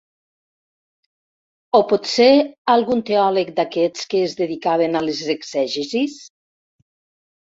O 1.79 1.81
potser 1.91 2.31
algun 2.75 3.05
teòleg 3.11 3.53
d'aquests 3.59 4.09
que 4.15 4.25
es 4.31 4.35
dedicaven 4.43 4.99
a 5.03 5.07
les 5.09 5.23
exegesis? 5.39 6.17